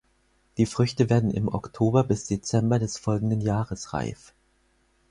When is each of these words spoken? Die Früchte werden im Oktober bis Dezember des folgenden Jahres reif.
Die 0.57 0.65
Früchte 0.65 1.11
werden 1.11 1.29
im 1.29 1.47
Oktober 1.47 2.03
bis 2.03 2.25
Dezember 2.25 2.79
des 2.79 2.97
folgenden 2.97 3.39
Jahres 3.39 3.93
reif. 3.93 4.33